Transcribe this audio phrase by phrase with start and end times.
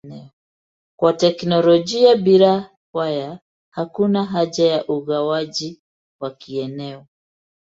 [0.97, 5.81] Kwa teknolojia bila waya hakuna haja ya ugawaji
[6.19, 7.05] wa kieneo.